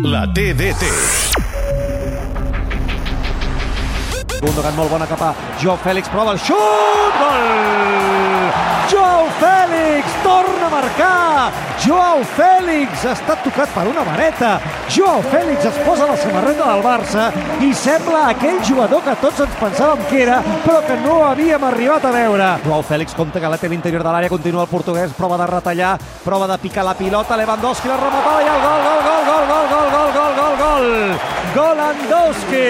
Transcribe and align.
La 0.00 0.24
TDT. 0.24 0.86
Gundogan 4.40 4.74
molt 4.74 4.88
bona 4.88 5.04
cap 5.04 5.20
a 5.20 5.32
Joao 5.60 5.76
Fèlix, 5.84 6.08
prova 6.08 6.32
el 6.32 6.40
xut! 6.40 7.18
Gol! 7.20 7.42
Joao 8.88 9.26
Fèlix 9.36 10.16
torna 10.24 10.70
a 10.70 10.72
marcar! 10.72 11.52
Joao 11.82 12.22
Fèlix 12.36 13.04
ha 13.04 13.12
estat 13.16 13.44
tocat 13.44 13.70
per 13.74 13.84
una 13.90 14.04
vareta. 14.06 14.54
Joao 14.92 15.20
Fèlix 15.28 15.66
es 15.68 15.78
posa 15.84 16.06
la 16.08 16.16
samarreta 16.16 16.68
del 16.70 16.82
Barça 16.84 17.28
i 17.60 17.72
sembla 17.74 18.28
aquell 18.30 18.60
jugador 18.64 19.02
que 19.04 19.16
tots 19.20 19.42
ens 19.44 19.56
pensàvem 19.60 20.04
que 20.08 20.22
era, 20.24 20.40
però 20.64 20.80
que 20.86 20.96
no 21.02 21.20
havíem 21.26 21.64
arribat 21.68 22.06
a 22.08 22.14
veure. 22.14 22.48
Joao 22.64 22.86
Fèlix 22.86 23.16
compta 23.18 23.42
que 23.42 23.50
la 23.50 23.58
té 23.60 23.68
l'interior 23.68 24.06
de 24.06 24.08
l'àrea, 24.14 24.32
continua 24.32 24.64
el 24.64 24.72
portuguès, 24.72 25.12
prova 25.18 25.36
de 25.42 25.50
retallar, 25.52 25.96
prova 26.24 26.48
de 26.48 26.58
picar 26.62 26.86
la 26.86 26.94
pilota, 26.98 27.36
Lewandowski 27.36 27.90
la 27.90 27.98
rematada 28.00 28.46
i 28.46 28.52
el 28.54 28.62
gol, 28.66 28.81
Golandowski! 31.52 32.68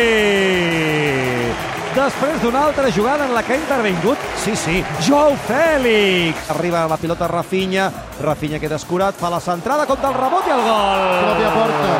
Després 1.92 2.40
d'una 2.42 2.64
altra 2.66 2.88
jugada 2.90 3.26
en 3.28 3.34
la 3.36 3.42
que 3.46 3.52
ha 3.52 3.60
intervingut, 3.60 4.18
sí, 4.42 4.56
sí, 4.56 4.80
Joao 5.06 5.36
Fèlix. 5.46 6.48
Arriba 6.54 6.86
la 6.90 6.96
pilota 6.98 7.28
Rafinha, 7.30 7.90
Rafinha 8.24 8.58
queda 8.58 8.78
escurat, 8.80 9.14
fa 9.14 9.30
la 9.30 9.38
centrada, 9.44 9.84
compta 9.86 10.08
el 10.10 10.16
rebot 10.16 10.48
i 10.48 10.54
el 10.56 10.64
gol. 10.66 11.04
Pròpia 11.26 11.52
porta. 11.58 11.92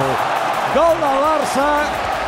Gol 0.73 1.05
del 1.05 1.21
Barça, 1.27 1.69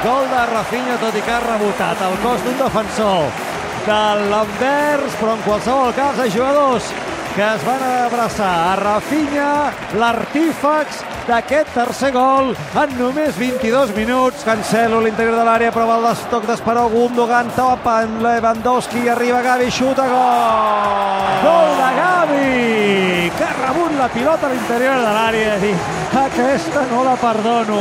gol 0.04 0.28
de 0.34 0.44
Rafinha, 0.52 1.00
tot 1.02 1.18
i 1.18 1.24
que 1.24 1.34
ha 1.34 1.40
rebotat 1.48 2.04
el 2.10 2.20
cos 2.22 2.44
d'un 2.44 2.60
defensor 2.60 3.42
de 3.88 4.00
l'Anvers, 4.30 5.18
però 5.18 5.34
en 5.34 5.44
qualsevol 5.48 5.98
cas, 5.98 6.22
els 6.28 6.36
jugadors 6.36 6.92
que 7.34 7.42
es 7.42 7.64
van 7.66 7.82
abraçar 7.82 8.52
a 8.70 8.76
Rafinha, 8.76 9.72
l'artífax 9.98 11.00
d'aquest 11.26 11.72
tercer 11.74 12.12
gol 12.14 12.52
en 12.78 12.92
només 12.98 13.34
22 13.38 13.90
minuts. 13.96 14.44
Cancelo 14.46 15.00
l'interior 15.02 15.34
de 15.40 15.46
l'àrea, 15.48 15.72
prova 15.74 15.96
el 15.98 16.06
destoc 16.12 16.46
d'Esperó, 16.46 16.86
Gundogan 16.92 17.50
topa 17.56 18.02
en 18.04 18.20
Lewandowski, 18.22 19.08
arriba 19.08 19.42
Gavi, 19.42 19.66
xuta, 19.74 20.06
gol! 20.12 21.26
Gol 21.42 21.74
de 21.80 21.90
Gavi, 21.98 23.30
que 23.34 23.48
ha 23.48 23.52
rebut 23.64 23.98
la 23.98 24.08
pilota 24.14 24.46
a 24.46 24.54
l'interior 24.54 25.02
de 25.02 25.18
l'àrea 25.18 25.58
aquesta 26.24 26.86
no 26.90 27.02
la 27.02 27.16
perdono. 27.18 27.80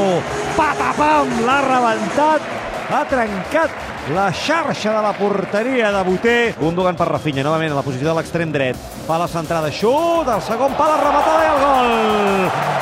Patapam, 0.58 1.30
l'ha 1.46 1.60
rebentat, 1.62 2.63
ha 2.94 3.06
trencat 3.10 3.72
la 4.14 4.28
xarxa 4.32 4.92
de 4.94 5.02
la 5.02 5.14
porteria 5.18 5.92
de 5.92 6.04
Boter. 6.04 6.54
Gundogan 6.60 6.96
per 6.96 7.08
Rafinha, 7.10 7.44
novament 7.44 7.74
a 7.74 7.80
la 7.80 7.86
posició 7.86 8.12
de 8.12 8.16
l'extrem 8.20 8.52
dret. 8.54 8.78
Fa 9.08 9.18
la 9.18 9.28
centrada, 9.32 9.72
xut, 9.74 10.30
el 10.30 10.44
segon 10.46 10.76
pal, 10.78 10.94
la 10.94 11.00
rematada 11.02 11.44
i 11.44 11.50
el 11.50 11.60
gol! 11.64 11.90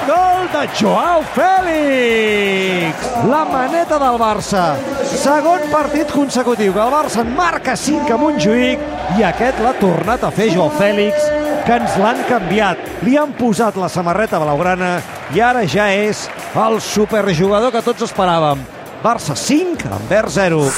Gol 0.10 0.50
de 0.52 0.64
Joao 0.80 1.22
Fèlix! 1.36 3.06
La 3.30 3.44
maneta 3.48 4.02
del 4.02 4.20
Barça. 4.20 4.66
Segon 5.12 5.70
partit 5.72 6.12
consecutiu 6.12 6.74
que 6.74 6.84
el 6.84 6.92
Barça 6.94 7.24
en 7.24 7.32
marca 7.38 7.78
5 7.78 8.12
a 8.12 8.20
Montjuïc 8.20 8.84
i 9.20 9.26
aquest 9.30 9.64
l'ha 9.64 9.78
tornat 9.80 10.26
a 10.26 10.34
fer 10.36 10.52
Joao 10.52 10.74
Fèlix 10.76 11.30
que 11.64 11.78
ens 11.78 11.96
l'han 12.02 12.20
canviat. 12.28 12.84
Li 13.06 13.16
han 13.22 13.38
posat 13.38 13.78
la 13.80 13.90
samarreta 13.94 14.42
blaugrana 14.42 14.98
i 15.32 15.40
ara 15.46 15.64
ja 15.70 15.88
és 15.94 16.28
el 16.58 16.82
superjugador 16.84 17.72
que 17.72 17.86
tots 17.86 18.10
esperàvem. 18.10 18.81
Barça 19.04 19.36
5, 19.36 19.88
Anvers 19.92 20.34
0. 20.34 20.72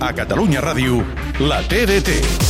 A 0.00 0.12
Catalunya 0.14 0.60
Ràdio, 0.64 1.04
la 1.38 1.60
TDT. 1.60 2.47